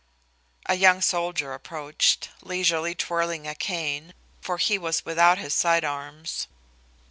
A 0.65 0.73
young 0.73 0.99
soldier 0.99 1.53
approached, 1.53 2.29
leisurely 2.41 2.95
twirling 2.95 3.45
a 3.45 3.53
cane, 3.53 4.15
for 4.41 4.57
he 4.57 4.79
was 4.79 5.05
without 5.05 5.37
his 5.37 5.53
side 5.53 5.83
arms. 5.85 6.47